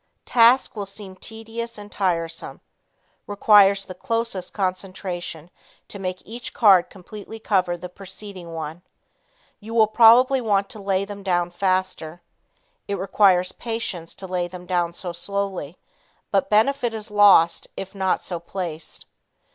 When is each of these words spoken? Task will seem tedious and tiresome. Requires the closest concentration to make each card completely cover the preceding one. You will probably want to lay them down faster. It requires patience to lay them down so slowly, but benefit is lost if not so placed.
Task 0.25 0.75
will 0.75 0.87
seem 0.87 1.15
tedious 1.15 1.77
and 1.77 1.91
tiresome. 1.91 2.59
Requires 3.27 3.85
the 3.85 3.93
closest 3.93 4.51
concentration 4.51 5.51
to 5.89 5.99
make 5.99 6.23
each 6.25 6.55
card 6.55 6.89
completely 6.89 7.37
cover 7.37 7.77
the 7.77 7.87
preceding 7.87 8.51
one. 8.51 8.81
You 9.59 9.75
will 9.75 9.85
probably 9.85 10.41
want 10.41 10.69
to 10.69 10.81
lay 10.81 11.05
them 11.05 11.21
down 11.21 11.51
faster. 11.51 12.23
It 12.87 12.95
requires 12.97 13.51
patience 13.51 14.15
to 14.15 14.25
lay 14.25 14.47
them 14.47 14.65
down 14.65 14.93
so 14.93 15.13
slowly, 15.13 15.77
but 16.31 16.49
benefit 16.49 16.95
is 16.95 17.11
lost 17.11 17.67
if 17.77 17.93
not 17.93 18.23
so 18.23 18.39
placed. 18.39 19.05